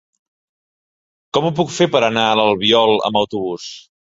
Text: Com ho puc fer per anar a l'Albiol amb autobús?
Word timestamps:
Com 1.37 1.49
ho 1.49 1.51
puc 1.59 1.69
fer 1.75 1.89
per 1.97 2.01
anar 2.09 2.25
a 2.31 2.41
l'Albiol 2.41 2.97
amb 3.11 3.23
autobús? 3.23 3.71